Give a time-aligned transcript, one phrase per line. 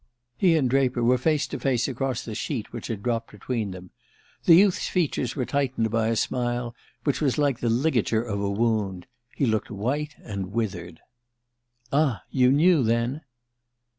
[0.35, 3.91] He and Draper were face to face across the sheet which had dropped between them.
[4.45, 8.49] The youth's features were tightened by a smile that was like the ligature of a
[8.49, 9.05] wound.
[9.35, 11.01] He looked white and withered.
[11.93, 13.21] "Ah you knew, then?"